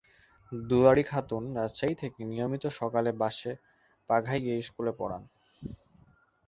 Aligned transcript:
দুলারী 0.51 1.03
খাতুন 1.03 1.43
রাজশাহী 1.57 1.95
থেকে 1.95 2.19
নিয়মিত 2.23 2.63
সকালে 2.79 3.11
বাসে 3.21 3.51
বাঘায় 4.09 4.41
গিয়ে 4.43 4.57
স্কুলে 4.61 4.93
পড়ান। 4.99 5.23